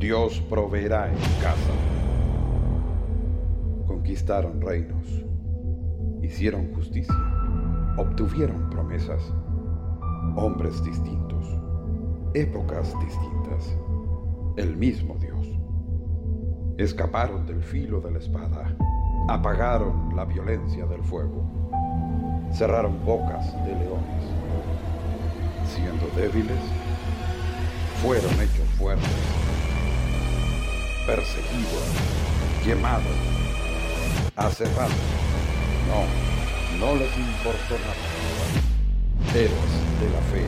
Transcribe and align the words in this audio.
Dios 0.00 0.40
proveerá 0.48 1.08
en 1.08 1.18
casa. 1.42 1.74
Conquistaron 3.86 4.58
reinos, 4.58 5.26
hicieron 6.22 6.72
justicia, 6.74 7.14
obtuvieron 7.98 8.70
promesas, 8.70 9.20
hombres 10.36 10.82
distintos, 10.82 11.46
épocas 12.32 12.94
distintas, 12.98 13.76
el 14.56 14.74
mismo 14.74 15.16
Dios. 15.16 15.46
Escaparon 16.78 17.44
del 17.44 17.62
filo 17.62 18.00
de 18.00 18.12
la 18.12 18.20
espada, 18.20 18.74
apagaron 19.28 20.16
la 20.16 20.24
violencia 20.24 20.86
del 20.86 21.04
fuego, 21.04 21.44
cerraron 22.54 23.04
bocas 23.04 23.52
de 23.66 23.74
leones. 23.74 24.24
Siendo 25.66 26.06
débiles, 26.16 26.58
fueron 28.02 28.32
hechos 28.40 28.66
fuertes, 28.78 29.59
perseguidos, 31.10 31.82
quemados, 32.62 33.16
aserrados. 34.36 34.94
No, 35.88 36.06
no 36.78 36.94
les 36.94 37.10
importó 37.18 37.74
nada. 37.80 39.34
Héroes 39.34 39.72
de 40.00 40.08
la 40.08 40.20
fe. 40.30 40.46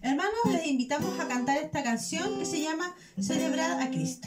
Hermanos, 0.00 0.46
les 0.50 0.66
invitamos 0.66 1.20
a 1.20 1.28
cantar 1.28 1.58
esta 1.58 1.84
canción 1.84 2.40
que 2.40 2.44
se 2.44 2.60
llama 2.60 2.92
Celebrar 3.20 3.80
a 3.80 3.88
Cristo. 3.88 4.26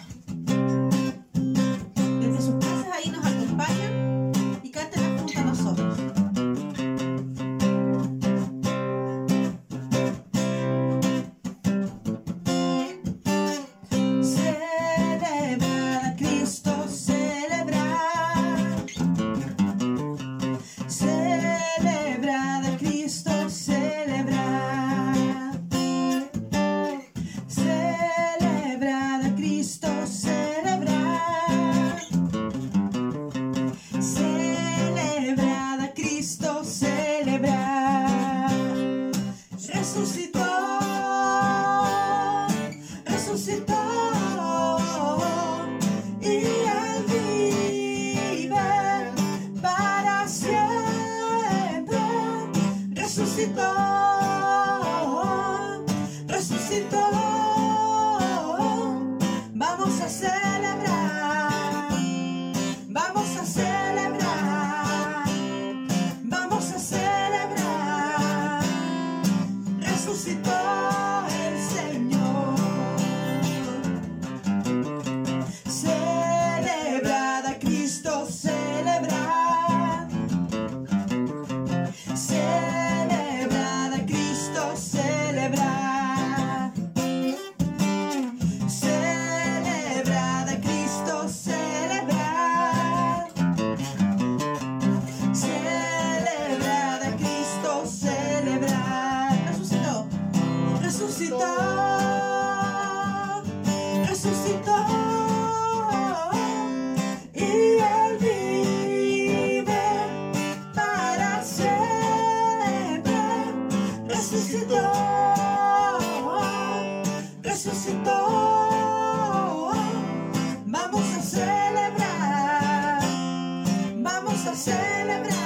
Celebrar, 124.86 125.45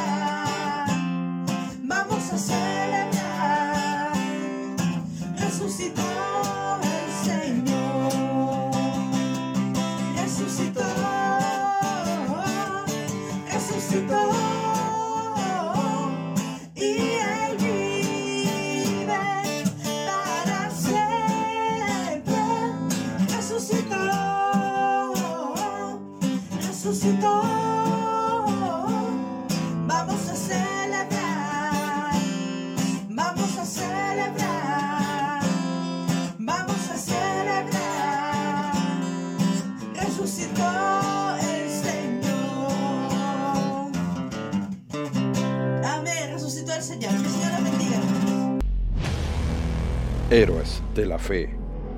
Héroes 50.39 50.81
de 50.95 51.05
la 51.05 51.19
fe. 51.19 51.53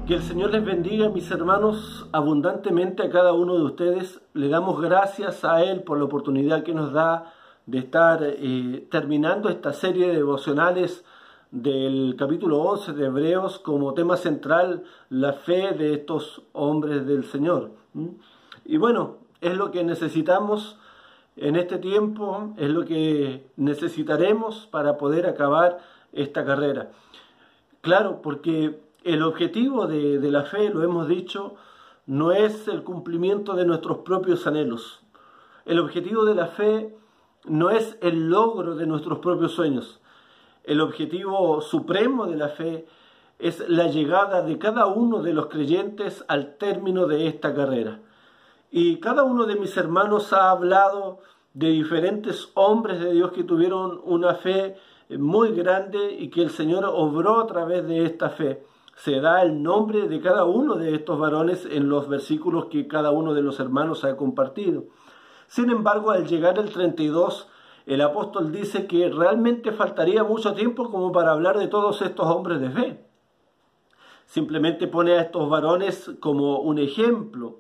Que 0.07 0.15
el 0.15 0.23
Señor 0.23 0.49
les 0.49 0.65
bendiga, 0.65 1.09
mis 1.09 1.29
hermanos, 1.29 2.07
abundantemente 2.11 3.03
a 3.03 3.11
cada 3.11 3.33
uno 3.33 3.55
de 3.55 3.65
ustedes. 3.65 4.19
Le 4.33 4.47
damos 4.47 4.81
gracias 4.81 5.45
a 5.45 5.63
Él 5.63 5.83
por 5.83 5.99
la 5.99 6.05
oportunidad 6.05 6.63
que 6.63 6.73
nos 6.73 6.91
da 6.91 7.31
de 7.67 7.77
estar 7.77 8.21
eh, 8.23 8.87
terminando 8.89 9.47
esta 9.47 9.73
serie 9.73 10.07
de 10.07 10.15
devocionales 10.15 11.05
del 11.51 12.15
capítulo 12.17 12.63
11 12.63 12.93
de 12.93 13.05
Hebreos 13.05 13.59
como 13.59 13.93
tema 13.93 14.17
central 14.17 14.85
la 15.09 15.33
fe 15.33 15.73
de 15.73 15.93
estos 15.93 16.41
hombres 16.53 17.05
del 17.05 17.25
Señor. 17.25 17.69
¿Mm? 17.93 18.07
Y 18.65 18.77
bueno, 18.77 19.17
es 19.39 19.55
lo 19.55 19.69
que 19.69 19.83
necesitamos 19.83 20.79
en 21.35 21.57
este 21.57 21.77
tiempo, 21.77 22.55
es 22.57 22.71
lo 22.71 22.85
que 22.85 23.45
necesitaremos 23.55 24.67
para 24.71 24.97
poder 24.97 25.27
acabar 25.27 25.77
esta 26.11 26.43
carrera. 26.43 26.89
Claro, 27.81 28.21
porque 28.21 28.79
el 29.03 29.23
objetivo 29.23 29.87
de, 29.87 30.19
de, 30.19 30.31
la 30.31 30.43
fe, 30.43 30.69
lo 30.69 30.83
hemos 30.83 31.07
dicho, 31.07 31.55
no 32.05 32.31
es 32.31 32.67
el 32.67 32.83
cumplimiento 32.83 33.53
de 33.53 33.65
nuestros 33.65 33.99
propios 33.99 34.45
anhelos. 34.47 35.01
El 35.65 35.79
objetivo 35.79 36.25
de 36.25 36.35
la 36.35 36.47
fe 36.47 36.95
no 37.45 37.69
es 37.69 37.97
el 38.01 38.29
logro 38.29 38.75
de 38.75 38.85
nuestros 38.85 39.19
propios 39.19 39.53
sueños. 39.53 39.99
El 40.63 40.81
objetivo 40.81 41.61
supremo 41.61 42.27
de 42.27 42.37
la 42.37 42.49
fe 42.49 42.85
es 43.39 43.67
la 43.67 43.87
llegada 43.87 44.43
de 44.43 44.59
cada 44.59 44.85
uno 44.85 45.23
de 45.23 45.33
los 45.33 45.47
creyentes 45.47 46.23
al 46.27 46.57
término 46.57 47.07
de 47.07 47.27
esta 47.27 47.55
carrera. 47.55 47.99
Y 48.69 48.99
cada 48.99 49.23
uno 49.23 49.45
de 49.45 49.55
mis 49.55 49.75
hermanos 49.75 50.31
ha 50.33 50.51
hablado 50.51 51.19
de 51.53 51.69
diferentes 51.69 52.51
hombres 52.53 52.99
de 52.99 53.11
Dios 53.11 53.31
que 53.31 53.43
tuvieron 53.43 53.99
una 54.05 54.35
fe 54.35 54.77
muy 55.17 55.51
grande 55.51 56.15
y 56.19 56.29
que 56.29 56.41
el 56.41 56.49
Señor 56.49 56.85
obró 56.85 57.39
a 57.39 57.47
través 57.47 57.87
de 57.87 58.05
esta 58.05 58.29
fe. 58.29 58.63
Se 58.95 59.19
da 59.19 59.41
el 59.41 59.63
nombre 59.63 60.07
de 60.07 60.21
cada 60.21 60.45
uno 60.45 60.75
de 60.75 60.93
estos 60.95 61.17
varones 61.17 61.65
en 61.65 61.89
los 61.89 62.07
versículos 62.07 62.65
que 62.65 62.87
cada 62.87 63.11
uno 63.11 63.33
de 63.33 63.41
los 63.41 63.59
hermanos 63.59 64.03
ha 64.03 64.15
compartido. 64.15 64.85
Sin 65.47 65.69
embargo, 65.69 66.11
al 66.11 66.27
llegar 66.27 66.59
el 66.59 66.69
32, 66.69 67.49
el 67.85 68.01
apóstol 68.01 68.51
dice 68.51 68.87
que 68.87 69.09
realmente 69.09 69.71
faltaría 69.71 70.23
mucho 70.23 70.53
tiempo 70.53 70.91
como 70.91 71.11
para 71.11 71.31
hablar 71.31 71.57
de 71.57 71.67
todos 71.67 72.01
estos 72.01 72.27
hombres 72.27 72.61
de 72.61 72.69
fe. 72.69 73.05
Simplemente 74.25 74.87
pone 74.87 75.13
a 75.13 75.21
estos 75.21 75.49
varones 75.49 76.11
como 76.19 76.59
un 76.59 76.79
ejemplo 76.79 77.59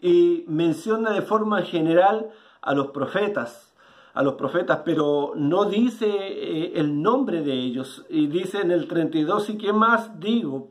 y 0.00 0.44
menciona 0.46 1.10
de 1.10 1.22
forma 1.22 1.62
general 1.62 2.30
a 2.60 2.74
los 2.74 2.88
profetas, 2.88 3.65
a 4.16 4.22
los 4.22 4.34
profetas, 4.34 4.80
pero 4.82 5.34
no 5.36 5.66
dice 5.66 6.06
eh, 6.08 6.72
el 6.76 7.02
nombre 7.02 7.42
de 7.42 7.52
ellos. 7.52 8.06
Y 8.08 8.28
dice 8.28 8.62
en 8.62 8.70
el 8.70 8.88
32, 8.88 9.50
¿y 9.50 9.58
qué 9.58 9.74
más 9.74 10.18
digo? 10.18 10.70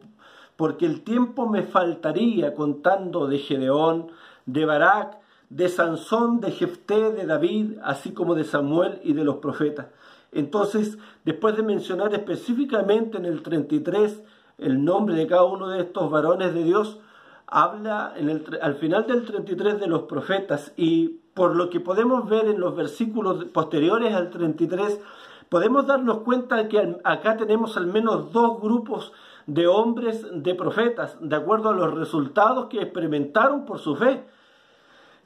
Porque 0.57 0.87
el 0.87 1.03
tiempo 1.03 1.47
me 1.47 1.61
faltaría 1.61 2.55
contando 2.55 3.27
de 3.27 3.37
Gedeón, 3.37 4.07
de 4.47 4.65
Barak, 4.65 5.19
de 5.51 5.69
Sansón, 5.69 6.39
de 6.41 6.53
Jefté, 6.53 7.11
de 7.11 7.27
David, 7.27 7.77
así 7.83 8.13
como 8.13 8.33
de 8.33 8.45
Samuel 8.45 8.99
y 9.03 9.13
de 9.13 9.23
los 9.23 9.35
profetas. 9.35 9.89
Entonces, 10.31 10.97
después 11.23 11.55
de 11.55 11.61
mencionar 11.61 12.15
específicamente 12.15 13.19
en 13.19 13.25
el 13.25 13.43
33 13.43 14.23
el 14.57 14.83
nombre 14.83 15.13
de 15.13 15.27
cada 15.27 15.43
uno 15.43 15.67
de 15.67 15.81
estos 15.81 16.09
varones 16.09 16.55
de 16.55 16.63
Dios, 16.63 16.99
habla 17.45 18.13
en 18.17 18.27
el, 18.27 18.59
al 18.59 18.73
final 18.77 19.05
del 19.05 19.23
33 19.23 19.79
de 19.79 19.85
los 19.85 20.03
profetas 20.03 20.73
y 20.75 21.19
por 21.35 21.55
lo 21.55 21.69
que 21.69 21.81
podemos 21.81 22.27
ver 22.27 22.47
en 22.47 22.61
los 22.61 22.75
versículos 22.75 23.43
posteriores 23.45 24.15
al 24.15 24.29
33, 24.29 25.01
podemos 25.49 25.85
darnos 25.85 26.19
cuenta 26.19 26.69
que 26.69 26.97
acá 27.03 27.35
tenemos 27.35 27.75
al 27.75 27.87
menos 27.87 28.31
dos 28.31 28.59
grupos 28.61 29.11
de 29.45 29.67
hombres 29.67 30.25
de 30.31 30.55
profetas, 30.55 31.17
de 31.19 31.35
acuerdo 31.35 31.69
a 31.69 31.73
los 31.73 31.93
resultados 31.93 32.67
que 32.67 32.81
experimentaron 32.81 33.65
por 33.65 33.79
su 33.79 33.97
fe. 33.97 34.23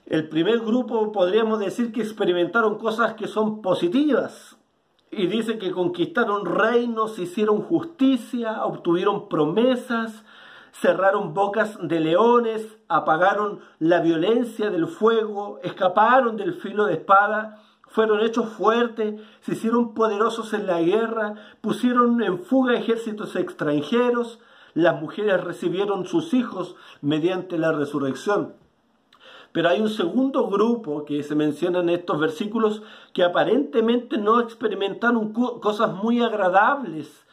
El 0.07 0.27
primer 0.27 0.61
grupo 0.61 1.11
podríamos 1.11 1.59
decir 1.59 1.91
que 1.91 2.01
experimentaron 2.01 2.79
cosas 2.79 3.13
que 3.13 3.27
son 3.27 3.61
positivas. 3.61 4.57
Y 5.11 5.27
dice 5.27 5.59
que 5.59 5.71
conquistaron 5.71 6.45
reinos, 6.45 7.19
hicieron 7.19 7.61
justicia, 7.61 8.65
obtuvieron 8.65 9.29
promesas, 9.29 10.23
cerraron 10.71 11.33
bocas 11.33 11.77
de 11.81 11.99
leones, 11.99 12.77
apagaron 12.87 13.59
la 13.79 13.99
violencia 13.99 14.69
del 14.69 14.87
fuego, 14.87 15.59
escaparon 15.63 16.37
del 16.37 16.53
filo 16.53 16.85
de 16.85 16.93
espada, 16.93 17.61
fueron 17.87 18.21
hechos 18.21 18.49
fuertes, 18.49 19.19
se 19.41 19.53
hicieron 19.53 19.93
poderosos 19.93 20.53
en 20.53 20.67
la 20.67 20.81
guerra, 20.81 21.35
pusieron 21.61 22.21
en 22.21 22.39
fuga 22.39 22.75
ejércitos 22.75 23.35
extranjeros, 23.35 24.39
las 24.73 25.01
mujeres 25.01 25.43
recibieron 25.43 26.05
sus 26.05 26.33
hijos 26.33 26.75
mediante 27.01 27.57
la 27.57 27.71
resurrección. 27.71 28.53
Pero 29.51 29.69
hay 29.69 29.81
un 29.81 29.89
segundo 29.89 30.47
grupo 30.47 31.05
que 31.05 31.23
se 31.23 31.33
menciona 31.33 31.79
en 31.79 31.89
estos 31.89 32.19
versículos 32.19 32.83
que 33.13 33.23
aparentemente 33.23 34.19
no 34.19 34.39
experimentaron 34.39 35.33
cosas 35.33 35.91
muy 35.91 36.21
agradables 36.21 37.25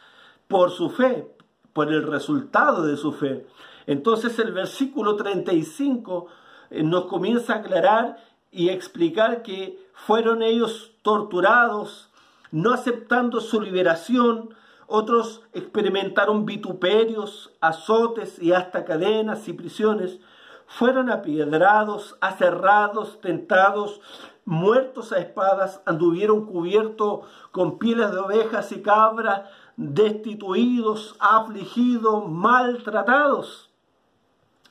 por 0.47 0.71
su 0.71 0.89
fe, 0.89 1.36
por 1.77 1.93
el 1.93 2.07
resultado 2.07 2.87
de 2.87 2.97
su 2.97 3.11
fe. 3.11 3.45
Entonces 3.85 4.39
el 4.39 4.51
versículo 4.51 5.15
35 5.15 6.25
eh, 6.71 6.81
nos 6.81 7.05
comienza 7.05 7.53
a 7.53 7.57
aclarar 7.57 8.17
y 8.49 8.69
explicar 8.69 9.43
que 9.43 9.77
fueron 9.93 10.41
ellos 10.41 10.93
torturados, 11.03 12.09
no 12.49 12.73
aceptando 12.73 13.41
su 13.41 13.61
liberación, 13.61 14.55
otros 14.87 15.43
experimentaron 15.53 16.47
vituperios, 16.47 17.51
azotes 17.61 18.41
y 18.41 18.53
hasta 18.53 18.83
cadenas 18.83 19.47
y 19.47 19.53
prisiones, 19.53 20.19
fueron 20.65 21.11
apiedrados, 21.11 22.17
aserrados, 22.21 23.21
tentados, 23.21 24.01
muertos 24.45 25.11
a 25.11 25.19
espadas, 25.19 25.83
anduvieron 25.85 26.47
cubiertos 26.47 27.27
con 27.51 27.77
pieles 27.77 28.11
de 28.11 28.17
ovejas 28.17 28.71
y 28.71 28.81
cabras, 28.81 29.41
destituidos, 29.77 31.15
afligidos, 31.19 32.27
maltratados. 32.27 33.69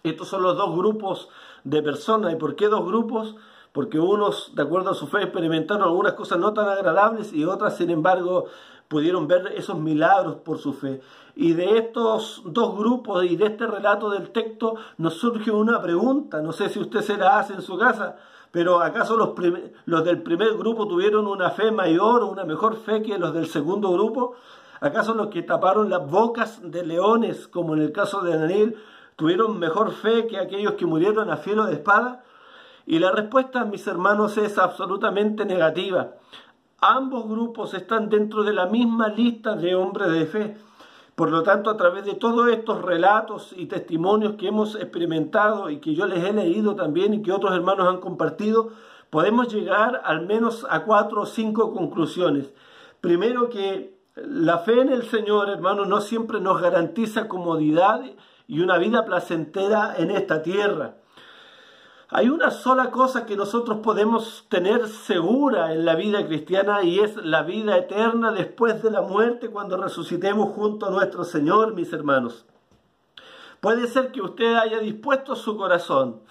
Estos 0.02 0.28
son 0.28 0.42
los 0.42 0.56
dos 0.56 0.76
grupos 0.76 1.28
de 1.64 1.82
personas. 1.82 2.32
¿Y 2.32 2.36
por 2.36 2.56
qué 2.56 2.68
dos 2.68 2.84
grupos? 2.84 3.36
Porque 3.72 3.98
unos, 3.98 4.54
de 4.54 4.62
acuerdo 4.62 4.90
a 4.90 4.94
su 4.94 5.06
fe, 5.06 5.22
experimentaron 5.22 5.84
algunas 5.84 6.14
cosas 6.14 6.38
no 6.38 6.52
tan 6.52 6.68
agradables 6.68 7.32
y 7.32 7.44
otras, 7.44 7.76
sin 7.76 7.90
embargo, 7.90 8.46
pudieron 8.88 9.26
ver 9.26 9.52
esos 9.56 9.78
milagros 9.78 10.36
por 10.36 10.58
su 10.58 10.72
fe. 10.72 11.00
Y 11.34 11.52
de 11.52 11.78
estos 11.78 12.42
dos 12.44 12.76
grupos 12.76 13.24
y 13.24 13.36
de 13.36 13.46
este 13.46 13.66
relato 13.66 14.10
del 14.10 14.30
texto 14.30 14.76
nos 14.96 15.14
surge 15.14 15.50
una 15.50 15.82
pregunta, 15.82 16.40
no 16.40 16.52
sé 16.52 16.68
si 16.68 16.78
usted 16.78 17.00
se 17.02 17.16
la 17.16 17.38
hace 17.38 17.54
en 17.54 17.62
su 17.62 17.76
casa, 17.76 18.16
pero 18.50 18.80
¿acaso 18.80 19.16
los, 19.16 19.30
los 19.84 20.04
del 20.04 20.22
primer 20.22 20.54
grupo 20.56 20.88
tuvieron 20.88 21.26
una 21.26 21.50
fe 21.50 21.70
mayor 21.70 22.24
una 22.24 22.44
mejor 22.44 22.76
fe 22.76 23.02
que 23.02 23.18
los 23.18 23.34
del 23.34 23.48
segundo 23.48 23.92
grupo? 23.92 24.36
¿Acaso 24.80 25.14
los 25.14 25.28
que 25.28 25.42
taparon 25.42 25.90
las 25.90 26.10
bocas 26.10 26.60
de 26.62 26.84
leones, 26.84 27.48
como 27.48 27.74
en 27.74 27.82
el 27.82 27.92
caso 27.92 28.20
de 28.20 28.38
Daniel, 28.38 28.76
tuvieron 29.16 29.58
mejor 29.58 29.92
fe 29.92 30.26
que 30.26 30.38
aquellos 30.38 30.72
que 30.74 30.86
murieron 30.86 31.30
a 31.30 31.36
filo 31.36 31.66
de 31.66 31.74
espada? 31.74 32.24
Y 32.84 32.98
la 32.98 33.10
respuesta, 33.10 33.64
mis 33.64 33.86
hermanos, 33.86 34.36
es 34.36 34.58
absolutamente 34.58 35.44
negativa. 35.44 36.12
Ambos 36.80 37.28
grupos 37.28 37.74
están 37.74 38.08
dentro 38.08 38.44
de 38.44 38.52
la 38.52 38.66
misma 38.66 39.08
lista 39.08 39.56
de 39.56 39.74
hombres 39.74 40.12
de 40.12 40.26
fe. 40.26 40.56
Por 41.16 41.30
lo 41.30 41.42
tanto, 41.42 41.70
a 41.70 41.76
través 41.78 42.04
de 42.04 42.14
todos 42.14 42.48
estos 42.48 42.82
relatos 42.82 43.54
y 43.56 43.66
testimonios 43.66 44.34
que 44.34 44.48
hemos 44.48 44.74
experimentado 44.74 45.70
y 45.70 45.80
que 45.80 45.94
yo 45.94 46.06
les 46.06 46.22
he 46.22 46.32
leído 46.34 46.76
también 46.76 47.14
y 47.14 47.22
que 47.22 47.32
otros 47.32 47.54
hermanos 47.54 47.88
han 47.88 48.00
compartido, 48.00 48.68
podemos 49.08 49.52
llegar 49.52 50.02
al 50.04 50.26
menos 50.26 50.66
a 50.68 50.84
cuatro 50.84 51.22
o 51.22 51.26
cinco 51.26 51.72
conclusiones. 51.72 52.52
Primero 53.00 53.48
que 53.48 53.95
la 54.16 54.58
fe 54.60 54.80
en 54.80 54.88
el 54.88 55.02
Señor, 55.02 55.50
hermanos, 55.50 55.88
no 55.88 56.00
siempre 56.00 56.40
nos 56.40 56.60
garantiza 56.60 57.28
comodidad 57.28 58.00
y 58.48 58.60
una 58.60 58.78
vida 58.78 59.04
placentera 59.04 59.94
en 59.98 60.10
esta 60.10 60.42
tierra. 60.42 60.96
Hay 62.08 62.30
una 62.30 62.50
sola 62.50 62.90
cosa 62.90 63.26
que 63.26 63.36
nosotros 63.36 63.80
podemos 63.82 64.46
tener 64.48 64.88
segura 64.88 65.74
en 65.74 65.84
la 65.84 65.96
vida 65.96 66.26
cristiana 66.26 66.82
y 66.82 67.00
es 67.00 67.16
la 67.16 67.42
vida 67.42 67.76
eterna 67.76 68.32
después 68.32 68.82
de 68.82 68.90
la 68.90 69.02
muerte 69.02 69.50
cuando 69.50 69.76
resucitemos 69.76 70.54
junto 70.54 70.86
a 70.86 70.90
nuestro 70.90 71.24
Señor, 71.24 71.74
mis 71.74 71.92
hermanos. 71.92 72.46
Puede 73.60 73.86
ser 73.86 74.12
que 74.12 74.22
usted 74.22 74.54
haya 74.54 74.78
dispuesto 74.78 75.36
su 75.36 75.58
corazón 75.58 76.22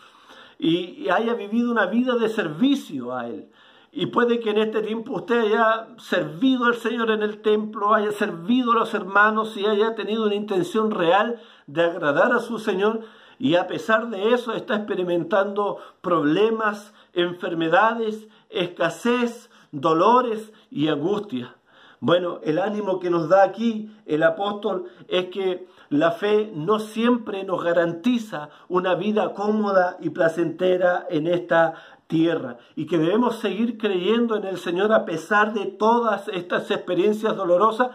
y 0.58 1.08
haya 1.10 1.34
vivido 1.34 1.70
una 1.70 1.86
vida 1.86 2.16
de 2.16 2.30
servicio 2.30 3.14
a 3.14 3.28
Él. 3.28 3.52
Y 3.98 4.08
puede 4.08 4.42
que 4.42 4.50
en 4.50 4.58
este 4.58 4.82
tiempo 4.82 5.14
usted 5.14 5.40
haya 5.40 5.88
servido 6.00 6.66
al 6.66 6.76
Señor 6.76 7.12
en 7.12 7.24
el 7.24 7.42
templo, 7.42 7.94
haya 7.94 8.12
servido 8.12 8.74
a 8.74 8.76
los 8.76 8.94
hermanos 8.94 9.56
y 9.56 9.66
haya 9.66 9.96
tenido 9.96 10.26
una 10.26 10.36
intención 10.36 10.92
real 10.92 11.42
de 11.66 11.84
agradar 11.84 12.34
a 12.34 12.40
su 12.40 12.60
Señor 12.60 13.04
y 13.40 13.56
a 13.56 13.68
pesar 13.68 14.10
de 14.10 14.34
eso 14.34 14.54
está 14.54 14.76
experimentando 14.76 15.78
problemas, 16.02 16.94
enfermedades, 17.14 18.28
escasez, 18.50 19.50
dolores 19.72 20.52
y 20.70 20.90
angustia. 20.90 21.56
Bueno, 22.02 22.40
el 22.44 22.60
ánimo 22.60 23.00
que 23.00 23.10
nos 23.10 23.30
da 23.30 23.44
aquí 23.44 23.96
el 24.06 24.24
apóstol 24.24 24.86
es 25.08 25.28
que 25.28 25.68
la 25.90 26.12
fe 26.12 26.52
no 26.54 26.80
siempre 26.80 27.44
nos 27.46 27.64
garantiza 27.64 28.50
una 28.68 28.96
vida 28.96 29.34
cómoda 29.34 29.98
y 30.02 30.10
placentera 30.10 31.08
en 31.10 31.28
esta 31.28 31.76
tierra 32.08 32.58
y 32.76 32.86
que 32.86 32.98
debemos 32.98 33.38
seguir 33.38 33.78
creyendo 33.78 34.36
en 34.36 34.46
el 34.46 34.58
Señor 34.58 34.92
a 34.94 35.06
pesar 35.06 35.54
de 35.54 35.66
todas 35.66 36.28
estas 36.28 36.70
experiencias 36.72 37.36
dolorosas 37.36 37.90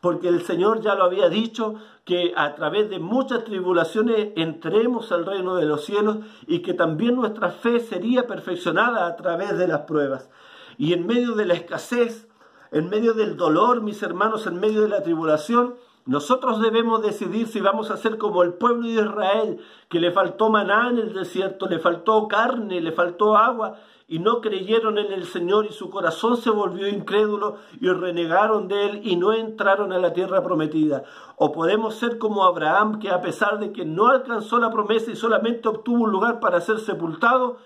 porque 0.00 0.28
el 0.28 0.42
Señor 0.42 0.80
ya 0.80 0.94
lo 0.94 1.04
había 1.04 1.28
dicho, 1.28 1.74
que 2.04 2.32
a 2.36 2.54
través 2.54 2.88
de 2.90 2.98
muchas 2.98 3.44
tribulaciones 3.44 4.30
entremos 4.34 5.12
al 5.12 5.26
reino 5.26 5.56
de 5.56 5.66
los 5.66 5.84
cielos 5.84 6.18
y 6.46 6.60
que 6.60 6.74
también 6.74 7.16
nuestra 7.16 7.50
fe 7.50 7.80
sería 7.80 8.26
perfeccionada 8.26 9.06
a 9.06 9.16
través 9.16 9.56
de 9.58 9.68
las 9.68 9.80
pruebas. 9.80 10.30
Y 10.78 10.94
en 10.94 11.06
medio 11.06 11.34
de 11.34 11.44
la 11.44 11.54
escasez, 11.54 12.28
en 12.72 12.88
medio 12.88 13.12
del 13.12 13.36
dolor, 13.36 13.82
mis 13.82 14.02
hermanos, 14.02 14.46
en 14.46 14.58
medio 14.58 14.82
de 14.82 14.88
la 14.88 15.02
tribulación, 15.02 15.74
nosotros 16.10 16.60
debemos 16.60 17.02
decidir 17.02 17.46
si 17.46 17.60
vamos 17.60 17.92
a 17.92 17.96
ser 17.96 18.18
como 18.18 18.42
el 18.42 18.54
pueblo 18.54 18.88
de 18.88 18.94
Israel, 18.94 19.60
que 19.88 20.00
le 20.00 20.10
faltó 20.10 20.50
maná 20.50 20.88
en 20.90 20.98
el 20.98 21.12
desierto, 21.12 21.68
le 21.68 21.78
faltó 21.78 22.26
carne, 22.26 22.80
le 22.80 22.90
faltó 22.90 23.36
agua, 23.36 23.76
y 24.08 24.18
no 24.18 24.40
creyeron 24.40 24.98
en 24.98 25.12
el 25.12 25.24
Señor 25.24 25.66
y 25.66 25.72
su 25.72 25.88
corazón 25.88 26.36
se 26.36 26.50
volvió 26.50 26.88
incrédulo 26.88 27.58
y 27.80 27.88
renegaron 27.90 28.66
de 28.66 28.86
él 28.86 29.00
y 29.04 29.14
no 29.14 29.32
entraron 29.32 29.92
a 29.92 29.98
la 29.98 30.12
tierra 30.12 30.42
prometida. 30.42 31.04
O 31.36 31.52
podemos 31.52 31.94
ser 31.94 32.18
como 32.18 32.42
Abraham, 32.42 32.98
que 32.98 33.08
a 33.08 33.20
pesar 33.20 33.60
de 33.60 33.70
que 33.70 33.84
no 33.84 34.08
alcanzó 34.08 34.58
la 34.58 34.72
promesa 34.72 35.12
y 35.12 35.14
solamente 35.14 35.68
obtuvo 35.68 36.02
un 36.02 36.10
lugar 36.10 36.40
para 36.40 36.60
ser 36.60 36.80
sepultado, 36.80 37.58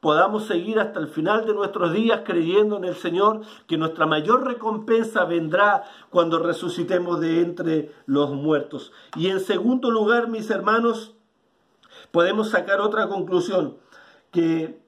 podamos 0.00 0.46
seguir 0.46 0.78
hasta 0.78 1.00
el 1.00 1.08
final 1.08 1.46
de 1.46 1.54
nuestros 1.54 1.92
días 1.92 2.22
creyendo 2.24 2.76
en 2.76 2.84
el 2.84 2.94
Señor, 2.94 3.40
que 3.66 3.78
nuestra 3.78 4.06
mayor 4.06 4.44
recompensa 4.46 5.24
vendrá 5.24 5.84
cuando 6.10 6.38
resucitemos 6.38 7.20
de 7.20 7.40
entre 7.40 7.92
los 8.06 8.30
muertos. 8.30 8.92
Y 9.16 9.28
en 9.28 9.40
segundo 9.40 9.90
lugar, 9.90 10.28
mis 10.28 10.50
hermanos, 10.50 11.14
podemos 12.10 12.50
sacar 12.50 12.80
otra 12.80 13.08
conclusión, 13.08 13.78
que 14.30 14.80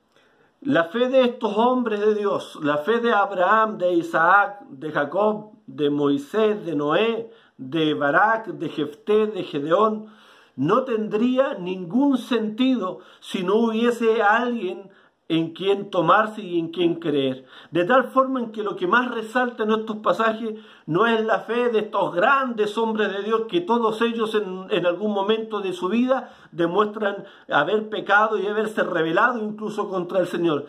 La 0.61 0.85
fe 0.85 1.09
de 1.09 1.23
estos 1.23 1.57
hombres 1.57 2.01
de 2.01 2.17
Dios, 2.17 2.59
la 2.63 2.79
fe 2.79 2.99
de 2.99 3.13
Abraham, 3.13 3.79
de 3.79 3.93
Isaac, 3.93 4.61
de 4.69 4.91
Jacob, 4.91 5.53
de 5.69 5.89
Moisés, 5.89 6.67
de 6.67 6.75
Noé, 6.75 7.31
de 7.59 7.95
Barak, 7.95 8.49
de 8.49 8.69
Jefté, 8.69 9.29
de 9.29 9.45
Gedeón, 9.45 10.07
no 10.57 10.83
tendría 10.83 11.55
ningún 11.55 12.19
sentido 12.19 12.99
si 13.21 13.45
no 13.45 13.55
hubiese 13.55 14.21
alguien 14.21 14.91
en 15.29 15.53
quien 15.53 15.91
tomarse 15.91 16.41
y 16.41 16.59
en 16.59 16.69
quien 16.69 16.95
creer. 16.97 17.45
De 17.71 17.85
tal 17.85 18.05
forma 18.05 18.41
en 18.41 18.51
que 18.51 18.63
lo 18.63 18.77
que 18.77 18.87
más 18.87 19.11
resalta 19.15 19.65
en 19.65 19.73
estos 19.73 19.97
pasajes 19.99 20.55
no 20.87 21.07
es 21.07 21.23
la 21.25 21.41
fe 21.41 21.69
de 21.69 21.81
estos 21.81 22.15
grandes 22.15 22.79
hombres 22.79 23.13
de 23.13 23.23
Dios 23.23 23.43
que 23.49 23.61
todos 23.61 24.01
ellos 24.01 24.35
en, 24.35 24.67
en, 24.71 24.87
algún 24.87 25.13
momento 25.13 25.61
de 25.61 25.75
su 25.75 25.89
vida 25.89 26.31
demuestran 26.51 27.25
haber 27.51 27.91
pecado 27.91 28.39
y 28.39 28.47
haberse 28.47 28.83
rebelado 28.83 29.39
incluso 29.45 29.89
contra 29.89 30.21
el 30.21 30.27
Señor, 30.27 30.67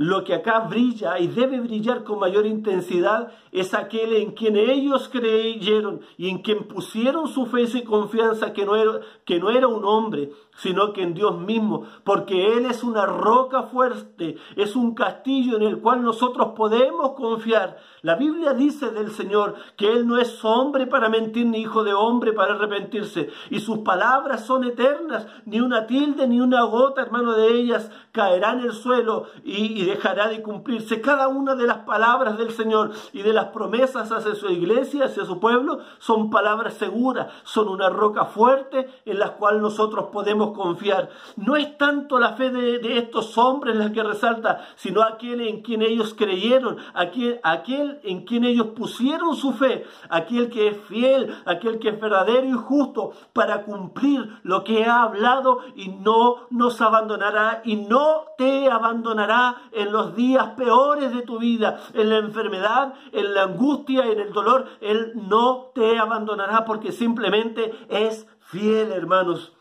lo 0.00 0.24
que 0.24 0.32
acá 0.32 0.60
brilla 0.60 1.18
y 1.18 1.26
debe 1.26 1.60
brillar 1.60 2.04
con 2.04 2.18
mayor 2.18 2.46
intensidad 2.46 3.32
es 3.52 3.74
aquel 3.74 4.14
en 4.14 4.30
quien 4.30 4.56
ellos 4.56 5.10
creyeron 5.12 6.00
y 6.16 6.30
en 6.30 6.38
quien 6.38 6.66
pusieron 6.66 7.28
su 7.28 7.44
fe 7.44 7.64
y 7.74 7.84
confianza 7.84 8.54
que 8.54 8.64
no 8.64 8.76
era, 8.76 9.00
que 9.26 9.38
no 9.38 9.50
era 9.50 9.68
un 9.68 9.84
hombre, 9.84 10.30
sino 10.56 10.94
que 10.94 11.02
en 11.02 11.12
Dios 11.12 11.38
mismo, 11.38 11.84
porque 12.02 12.54
Él 12.56 12.64
es 12.64 12.82
una 12.82 13.04
roca 13.04 13.64
fuerte, 13.64 14.36
es 14.56 14.74
un 14.74 14.94
castillo 14.94 15.56
en 15.56 15.64
el 15.64 15.80
cual 15.80 16.02
nosotros 16.02 16.52
podemos 16.56 17.12
confiar. 17.12 17.78
La 18.00 18.14
Biblia 18.14 18.54
dice 18.54 18.90
del 18.90 19.10
Señor 19.10 19.54
que 19.76 19.92
Él 19.92 20.06
no 20.06 20.16
es 20.16 20.42
hombre 20.44 20.86
para 20.86 21.10
mentir, 21.10 21.44
ni 21.44 21.60
hijo 21.60 21.84
de 21.84 21.92
hombre 21.92 22.32
para 22.32 22.54
arrepentirse, 22.54 23.28
y 23.50 23.60
sus 23.60 23.78
palabras 23.80 24.46
son 24.46 24.64
eternas, 24.64 25.26
ni 25.44 25.60
una 25.60 25.86
tilde 25.86 26.26
ni 26.26 26.40
una 26.40 26.62
gota, 26.64 27.02
hermano, 27.02 27.34
de 27.34 27.52
ellas 27.52 27.90
caerá 28.12 28.52
en 28.52 28.60
el 28.60 28.72
suelo 28.72 29.26
y, 29.44 29.82
y 29.82 29.89
dejará 29.90 30.28
de 30.28 30.42
cumplirse. 30.42 31.00
Cada 31.00 31.28
una 31.28 31.54
de 31.54 31.66
las 31.66 31.78
palabras 31.78 32.38
del 32.38 32.50
Señor 32.50 32.92
y 33.12 33.22
de 33.22 33.32
las 33.32 33.46
promesas 33.46 34.10
hacia 34.10 34.34
su 34.34 34.48
iglesia, 34.48 35.06
hacia 35.06 35.24
su 35.24 35.40
pueblo, 35.40 35.80
son 35.98 36.30
palabras 36.30 36.74
seguras, 36.74 37.32
son 37.44 37.68
una 37.68 37.88
roca 37.88 38.24
fuerte 38.24 38.88
en 39.04 39.18
la 39.18 39.34
cual 39.34 39.60
nosotros 39.60 40.06
podemos 40.12 40.56
confiar. 40.56 41.10
No 41.36 41.56
es 41.56 41.76
tanto 41.78 42.18
la 42.18 42.34
fe 42.34 42.50
de, 42.50 42.98
estos 42.98 43.36
hombres 43.38 43.76
la 43.76 43.92
que 43.92 44.02
resalta, 44.02 44.64
sino 44.76 45.02
aquel 45.02 45.40
en 45.40 45.62
quien 45.62 45.82
ellos 45.82 46.14
creyeron, 46.14 46.78
aquel, 46.94 47.40
aquel 47.42 48.00
en 48.02 48.24
quien 48.24 48.44
ellos 48.44 48.68
pusieron 48.68 49.36
su 49.36 49.52
fe, 49.52 49.84
aquel 50.08 50.50
que 50.50 50.68
es 50.68 50.76
fiel, 50.88 51.34
aquel 51.44 51.78
que 51.78 51.90
es 51.90 52.00
verdadero 52.00 52.46
y 52.46 52.52
justo 52.52 53.12
para 53.32 53.62
cumplir 53.62 54.38
lo 54.42 54.64
que 54.64 54.84
ha 54.84 55.02
hablado 55.02 55.60
y 55.74 55.88
no 55.88 56.46
nos 56.50 56.80
abandonará 56.80 57.62
y 57.64 57.76
no 57.76 58.24
te 58.36 58.70
abandonará 58.70 59.62
en 59.72 59.92
los 59.92 60.14
días 60.14 60.50
peores 60.56 61.14
de 61.14 61.22
tu 61.22 61.38
vida, 61.38 61.80
en 61.94 62.08
la 62.08 62.18
enfermedad, 62.18 62.94
en 63.12 63.34
la 63.34 63.44
angustia, 63.44 64.06
en 64.06 64.20
el 64.20 64.32
dolor. 64.32 64.66
Él 64.80 65.12
no 65.14 65.70
te 65.74 65.98
abandonará 65.98 66.64
porque 66.64 66.92
simplemente 66.92 67.72
es 67.88 68.26
fiel, 68.40 68.92
hermanos. 68.92 69.52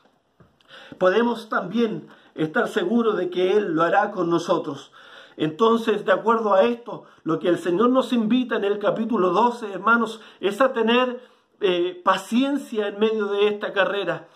Podemos 0.97 1.49
también 1.49 2.07
estar 2.35 2.67
seguros 2.67 3.17
de 3.17 3.29
que 3.29 3.57
Él 3.57 3.73
lo 3.73 3.83
hará 3.83 4.11
con 4.11 4.29
nosotros. 4.29 4.91
Entonces, 5.37 6.05
de 6.05 6.11
acuerdo 6.11 6.53
a 6.53 6.63
esto, 6.63 7.05
lo 7.23 7.39
que 7.39 7.47
el 7.47 7.59
Señor 7.59 7.89
nos 7.91 8.11
invita 8.11 8.57
en 8.57 8.65
el 8.65 8.77
capítulo 8.77 9.29
12, 9.29 9.71
hermanos, 9.71 10.21
es 10.41 10.59
a 10.59 10.73
tener 10.73 11.21
eh, 11.61 12.01
paciencia 12.03 12.87
en 12.87 12.99
medio 12.99 13.27
de 13.27 13.47
esta 13.47 13.71
carrera. 13.71 14.27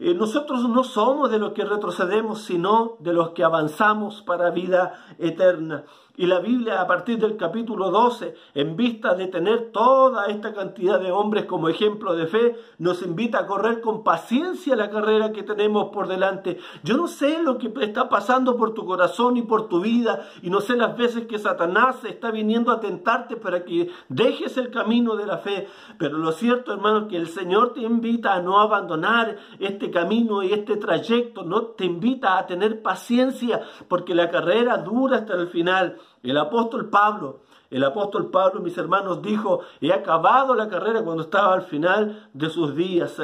Nosotros 0.00 0.66
no 0.66 0.82
somos 0.82 1.30
de 1.30 1.38
los 1.38 1.52
que 1.52 1.62
retrocedemos, 1.62 2.42
sino 2.42 2.96
de 3.00 3.12
los 3.12 3.30
que 3.30 3.44
avanzamos 3.44 4.22
para 4.22 4.50
vida 4.50 4.94
eterna. 5.18 5.84
Y 6.16 6.26
la 6.26 6.40
Biblia 6.40 6.80
a 6.80 6.86
partir 6.86 7.18
del 7.18 7.36
capítulo 7.36 7.90
12, 7.90 8.34
en 8.54 8.76
vista 8.76 9.14
de 9.14 9.26
tener 9.28 9.70
toda 9.72 10.26
esta 10.26 10.52
cantidad 10.52 11.00
de 11.00 11.12
hombres 11.12 11.46
como 11.46 11.68
ejemplo 11.68 12.14
de 12.14 12.26
fe, 12.26 12.56
nos 12.78 13.02
invita 13.02 13.40
a 13.40 13.46
correr 13.46 13.80
con 13.80 14.02
paciencia 14.02 14.76
la 14.76 14.90
carrera 14.90 15.32
que 15.32 15.42
tenemos 15.42 15.90
por 15.92 16.08
delante. 16.08 16.58
Yo 16.82 16.96
no 16.96 17.06
sé 17.06 17.42
lo 17.42 17.58
que 17.58 17.72
está 17.80 18.08
pasando 18.08 18.56
por 18.56 18.74
tu 18.74 18.84
corazón 18.84 19.36
y 19.36 19.42
por 19.42 19.68
tu 19.68 19.80
vida, 19.80 20.28
y 20.42 20.50
no 20.50 20.60
sé 20.60 20.76
las 20.76 20.96
veces 20.96 21.26
que 21.26 21.38
Satanás 21.38 22.04
está 22.04 22.30
viniendo 22.30 22.72
a 22.72 22.80
tentarte 22.80 23.36
para 23.36 23.64
que 23.64 23.90
dejes 24.08 24.56
el 24.56 24.70
camino 24.70 25.16
de 25.16 25.26
la 25.26 25.38
fe, 25.38 25.68
pero 25.98 26.18
lo 26.18 26.32
cierto, 26.32 26.72
hermano, 26.72 27.08
que 27.08 27.16
el 27.16 27.28
Señor 27.28 27.72
te 27.72 27.80
invita 27.80 28.34
a 28.34 28.42
no 28.42 28.60
abandonar 28.60 29.36
este 29.58 29.90
camino 29.90 30.42
y 30.42 30.52
este 30.52 30.76
trayecto, 30.76 31.44
no 31.44 31.62
te 31.62 31.84
invita 31.84 32.38
a 32.38 32.46
tener 32.46 32.82
paciencia, 32.82 33.62
porque 33.88 34.14
la 34.14 34.30
carrera 34.30 34.78
dura 34.78 35.18
hasta 35.18 35.34
el 35.34 35.48
final. 35.48 35.99
El 36.22 36.36
apóstol 36.36 36.90
Pablo, 36.90 37.40
el 37.70 37.84
apóstol 37.84 38.30
Pablo, 38.30 38.60
mis 38.60 38.76
hermanos, 38.76 39.22
dijo, 39.22 39.60
he 39.80 39.92
acabado 39.92 40.54
la 40.54 40.68
carrera 40.68 41.02
cuando 41.02 41.22
estaba 41.22 41.54
al 41.54 41.62
final 41.62 42.28
de 42.34 42.50
sus 42.50 42.74
días. 42.74 43.16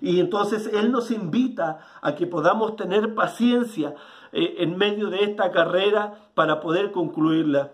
Y 0.00 0.20
entonces 0.20 0.70
Él 0.72 0.92
nos 0.92 1.10
invita 1.10 1.80
a 2.00 2.14
que 2.14 2.26
podamos 2.26 2.76
tener 2.76 3.14
paciencia 3.14 3.94
eh, 4.32 4.56
en 4.58 4.78
medio 4.78 5.10
de 5.10 5.24
esta 5.24 5.50
carrera 5.50 6.30
para 6.34 6.60
poder 6.60 6.92
concluirla. 6.92 7.72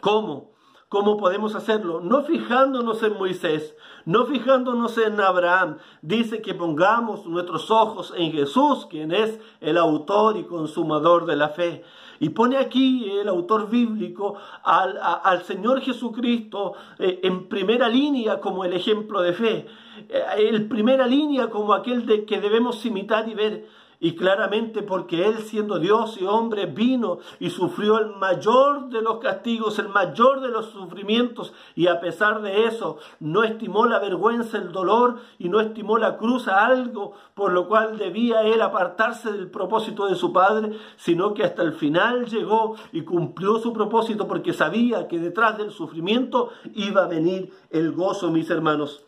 ¿Cómo? 0.00 0.55
¿Cómo 0.88 1.16
podemos 1.16 1.56
hacerlo? 1.56 2.00
No 2.00 2.22
fijándonos 2.22 3.02
en 3.02 3.14
Moisés, 3.14 3.74
no 4.04 4.24
fijándonos 4.26 4.96
en 4.98 5.20
Abraham. 5.20 5.78
Dice 6.00 6.40
que 6.40 6.54
pongamos 6.54 7.26
nuestros 7.26 7.72
ojos 7.72 8.14
en 8.16 8.30
Jesús, 8.30 8.86
quien 8.88 9.10
es 9.10 9.40
el 9.60 9.78
autor 9.78 10.36
y 10.36 10.44
consumador 10.44 11.26
de 11.26 11.34
la 11.34 11.48
fe. 11.48 11.82
Y 12.20 12.28
pone 12.28 12.56
aquí 12.56 13.10
el 13.10 13.26
autor 13.26 13.68
bíblico 13.68 14.36
al, 14.62 15.42
Señor 15.42 15.80
Jesucristo 15.80 16.74
eh, 17.00 17.18
en 17.24 17.48
primera 17.48 17.88
línea 17.88 18.40
como 18.40 18.64
el 18.64 18.72
ejemplo 18.72 19.22
de 19.22 19.32
fe, 19.32 19.66
eh, 20.08 20.24
en 20.36 20.68
primera 20.68 21.08
línea 21.08 21.50
como 21.50 21.74
aquel 21.74 22.06
de 22.06 22.24
que 22.24 22.40
debemos 22.40 22.86
imitar 22.86 23.28
y 23.28 23.34
ver. 23.34 23.85
Y 23.98 24.14
claramente 24.14 24.82
porque 24.82 25.26
Él 25.26 25.38
siendo 25.38 25.78
Dios 25.78 26.20
y 26.20 26.26
hombre 26.26 26.66
vino 26.66 27.18
y 27.40 27.48
sufrió 27.50 27.98
el 27.98 28.14
mayor 28.16 28.90
de 28.90 29.00
los 29.00 29.18
castigos, 29.18 29.78
el 29.78 29.88
mayor 29.88 30.40
de 30.40 30.48
los 30.48 30.66
sufrimientos 30.66 31.54
y 31.74 31.86
a 31.86 31.98
pesar 32.00 32.42
de 32.42 32.66
eso 32.66 32.98
no 33.20 33.42
estimó 33.42 33.86
la 33.86 33.98
vergüenza, 33.98 34.58
el 34.58 34.70
dolor 34.70 35.16
y 35.38 35.48
no 35.48 35.60
estimó 35.60 35.96
la 35.96 36.18
cruz 36.18 36.46
a 36.48 36.66
algo 36.66 37.14
por 37.34 37.52
lo 37.52 37.68
cual 37.68 37.96
debía 37.96 38.42
Él 38.42 38.60
apartarse 38.60 39.32
del 39.32 39.50
propósito 39.50 40.06
de 40.06 40.14
su 40.14 40.32
Padre, 40.32 40.76
sino 40.96 41.32
que 41.32 41.44
hasta 41.44 41.62
el 41.62 41.72
final 41.72 42.26
llegó 42.26 42.76
y 42.92 43.02
cumplió 43.02 43.58
su 43.58 43.72
propósito 43.72 44.28
porque 44.28 44.52
sabía 44.52 45.08
que 45.08 45.18
detrás 45.18 45.56
del 45.56 45.70
sufrimiento 45.70 46.50
iba 46.74 47.04
a 47.04 47.08
venir 47.08 47.52
el 47.70 47.92
gozo, 47.92 48.30
mis 48.30 48.50
hermanos. 48.50 49.04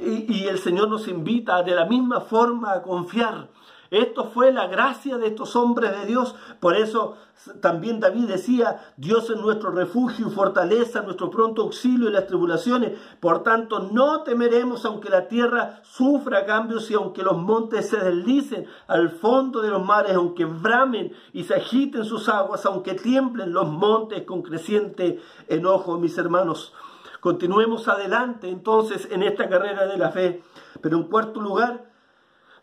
Y, 0.00 0.32
y 0.32 0.46
el 0.46 0.58
Señor 0.58 0.88
nos 0.88 1.08
invita 1.08 1.62
de 1.62 1.74
la 1.74 1.84
misma 1.84 2.20
forma 2.20 2.72
a 2.72 2.82
confiar 2.82 3.48
esto 3.90 4.24
fue 4.24 4.52
la 4.52 4.66
gracia 4.66 5.16
de 5.16 5.28
estos 5.28 5.56
hombres 5.56 5.98
de 5.98 6.06
Dios. 6.06 6.34
Por 6.60 6.76
eso 6.76 7.16
también 7.60 8.00
David 8.00 8.26
decía, 8.26 8.80
Dios 8.96 9.30
es 9.30 9.36
nuestro 9.36 9.70
refugio 9.70 10.28
y 10.28 10.30
fortaleza, 10.30 11.02
nuestro 11.02 11.30
pronto 11.30 11.62
auxilio 11.62 12.08
en 12.08 12.14
las 12.14 12.26
tribulaciones. 12.26 12.98
Por 13.20 13.42
tanto, 13.42 13.88
no 13.90 14.22
temeremos 14.24 14.84
aunque 14.84 15.08
la 15.08 15.28
tierra 15.28 15.80
sufra 15.84 16.44
cambios 16.44 16.90
y 16.90 16.94
aunque 16.94 17.22
los 17.22 17.38
montes 17.38 17.88
se 17.88 17.96
deslicen 17.96 18.66
al 18.88 19.10
fondo 19.10 19.62
de 19.62 19.70
los 19.70 19.84
mares, 19.84 20.14
aunque 20.14 20.44
bramen 20.44 21.12
y 21.32 21.44
se 21.44 21.54
agiten 21.54 22.04
sus 22.04 22.28
aguas, 22.28 22.66
aunque 22.66 22.94
tiemblen 22.94 23.52
los 23.52 23.68
montes 23.68 24.22
con 24.24 24.42
creciente 24.42 25.20
enojo, 25.46 25.98
mis 25.98 26.18
hermanos. 26.18 26.74
Continuemos 27.20 27.88
adelante 27.88 28.48
entonces 28.48 29.08
en 29.10 29.22
esta 29.22 29.48
carrera 29.48 29.86
de 29.86 29.96
la 29.96 30.10
fe. 30.10 30.42
Pero 30.80 30.96
en 30.96 31.04
cuarto 31.04 31.40
lugar, 31.40 31.87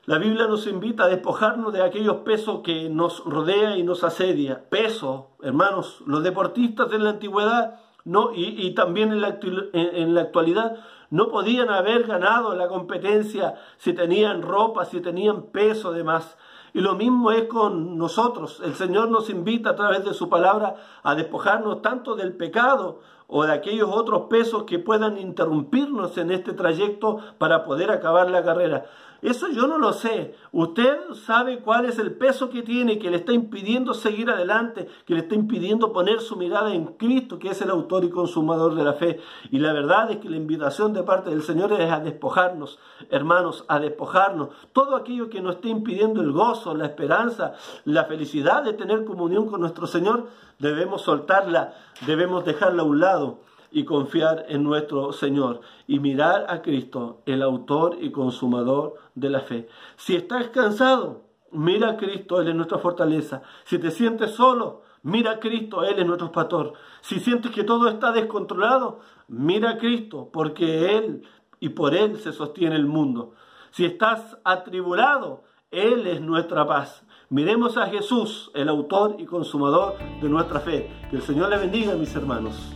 la 0.06 0.20
Biblia 0.20 0.48
nos 0.48 0.68
invita 0.68 1.06
a 1.06 1.08
despojarnos 1.08 1.74
de 1.74 1.82
aquellos 1.82 2.18
pesos 2.18 2.62
que 2.64 2.90
nos 2.90 3.24
rodea 3.26 3.76
y 3.76 3.84
nos 3.84 4.04
asedia. 4.04 4.70
Peso, 4.70 5.32
hermanos, 5.42 6.04
los 6.06 6.22
deportistas 6.22 6.94
en 6.94 7.04
la 7.04 7.12
antigüedad 7.12 7.80
no, 8.04 8.30
y, 8.36 8.72
también 8.76 9.12
en 9.12 9.22
la, 9.22 9.40
en 9.42 10.14
la 10.14 10.22
actualidad 10.22 10.78
no 11.10 11.30
podían 11.30 11.70
haber 11.70 12.06
ganado 12.06 12.54
la 12.56 12.68
competencia 12.68 13.56
si 13.78 13.94
tenían 13.94 14.44
ropa, 14.44 14.86
si 14.86 15.02
tenían 15.02 15.48
peso 15.48 15.92
de 15.92 16.04
más. 16.04 16.38
Y 16.76 16.82
lo 16.82 16.94
mismo 16.94 17.32
es 17.32 17.46
con 17.46 17.98
nosotros. 17.98 18.62
El 18.64 18.76
Señor 18.76 19.10
nos 19.10 19.30
invita 19.30 19.72
a 19.72 19.76
través 19.76 20.04
de 20.04 20.14
su 20.14 20.30
palabra 20.30 20.76
a 21.02 21.16
despojarnos 21.16 21.82
tanto 21.82 22.16
del 22.16 22.36
pecado 22.36 23.00
o 23.28 23.46
de 23.46 23.54
aquellos 23.54 23.90
otros 23.92 24.24
pesos 24.30 24.64
que 24.64 24.78
puedan 24.78 25.18
interrumpirnos 25.18 26.18
en 26.18 26.32
este 26.32 26.54
trayecto 26.54 27.20
para 27.38 27.64
poder 27.64 27.92
acabar 27.92 28.30
la 28.30 28.44
carrera. 28.44 28.86
Eso 29.26 29.48
yo 29.48 29.66
no 29.66 29.80
lo 29.80 29.92
sé. 29.92 30.36
Usted 30.52 31.00
sabe 31.26 31.58
cuál 31.58 31.86
es 31.86 31.98
el 31.98 32.14
peso 32.14 32.52
que 32.52 32.62
tiene, 32.62 33.00
que 33.00 33.10
le 33.10 33.18
está 33.18 33.34
impidiendo 33.34 33.96
seguir 33.96 34.30
adelante, 34.30 34.88
que 35.04 35.16
le 35.16 35.22
está 35.22 35.34
impidiendo 35.34 35.92
poner 35.92 36.22
su 36.22 36.36
mirada 36.36 36.72
en 36.76 36.86
Cristo, 36.86 37.40
que 37.40 37.50
es 37.50 37.60
el 37.64 37.72
autor 37.72 38.04
y 38.04 38.12
consumador 38.12 38.76
de 38.76 38.84
la 38.84 38.94
fe. 38.94 39.20
Y 39.50 39.58
la 39.58 39.74
verdad 39.74 40.12
es 40.12 40.18
que 40.18 40.30
la 40.30 40.38
invitación 40.38 40.94
de 40.94 41.02
parte 41.02 41.32
del 41.32 41.42
Señor 41.42 41.74
es 41.74 41.92
a 41.92 42.02
despojarnos, 42.02 42.78
hermanos, 43.10 43.66
a 43.68 43.80
despojarnos. 43.80 44.50
Todo 44.74 44.96
aquello 44.96 45.28
que 45.28 45.42
nos 45.42 45.56
esté 45.56 45.70
impidiendo 45.70 46.22
el 46.22 46.32
gozo, 46.32 46.76
la 46.76 46.86
esperanza, 46.86 47.54
la 47.84 48.06
felicidad 48.06 48.62
de 48.62 48.74
tener 48.74 49.06
comunión 49.06 49.48
con 49.48 49.62
nuestro 49.62 49.88
Señor, 49.88 50.28
debemos 50.60 51.02
soltarla, 51.02 51.74
debemos 52.06 52.46
dejarla 52.46 52.84
a 52.84 52.86
un 52.86 53.00
lado 53.00 53.40
y 53.76 53.84
confiar 53.84 54.46
en 54.48 54.64
nuestro 54.64 55.12
Señor 55.12 55.60
y 55.86 56.00
mirar 56.00 56.46
a 56.48 56.62
Cristo, 56.62 57.22
el 57.26 57.42
autor 57.42 57.98
y 58.00 58.10
consumador 58.10 58.96
de 59.16 59.30
la 59.30 59.42
fe. 59.42 59.68
Si 59.98 60.16
estás 60.16 60.48
cansado, 60.48 61.24
mira 61.52 61.90
a 61.90 61.98
Cristo, 61.98 62.40
Él 62.40 62.48
es 62.48 62.56
nuestra 62.56 62.78
fortaleza. 62.78 63.42
Si 63.66 63.78
te 63.78 63.92
sientes 63.92 64.32
solo, 64.32 64.84
mira 65.04 65.32
a 65.32 65.40
Cristo, 65.42 65.84
Él 65.84 66.00
es 66.00 66.06
nuestro 66.06 66.32
pastor. 66.32 66.72
Si 67.02 67.20
sientes 67.20 67.52
que 67.52 67.66
todo 67.66 67.90
está 67.90 68.14
descontrolado, 68.14 69.02
mira 69.28 69.72
a 69.72 69.78
Cristo, 69.78 70.30
porque 70.32 70.96
Él 70.98 71.24
y 71.60 71.68
por 71.68 71.94
Él 71.96 72.18
se 72.18 72.32
sostiene 72.32 72.78
el 72.78 72.86
mundo. 72.86 73.34
Si 73.72 73.84
estás 73.84 74.38
atribulado, 74.46 75.44
Él 75.70 76.08
es 76.08 76.22
nuestra 76.22 76.66
paz. 76.66 77.04
Miremos 77.28 77.76
a 77.76 77.88
Jesús, 77.88 78.52
el 78.54 78.70
autor 78.70 79.18
y 79.20 79.26
consumador 79.26 79.98
de 80.22 80.30
nuestra 80.30 80.62
fe. 80.62 80.90
Que 81.10 81.18
el 81.18 81.24
Señor 81.24 81.50
le 81.50 81.58
bendiga, 81.58 81.94
mis 81.96 82.16
hermanos. 82.16 82.74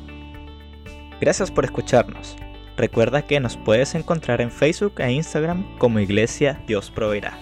Gracias 1.20 1.52
por 1.52 1.66
escucharnos. 1.66 2.38
Recuerda 2.78 3.24
que 3.24 3.40
nos 3.42 3.58
puedes 3.58 3.94
encontrar 3.94 4.40
en 4.40 4.52
Facebook 4.52 4.94
e 5.00 5.12
Instagram 5.12 5.78
como 5.78 6.00
Iglesia 6.00 6.64
Dios 6.66 6.90
Proveerá. 6.90 7.38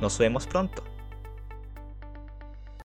Nos 0.00 0.18
vemos 0.18 0.46
pronto. 0.46 0.89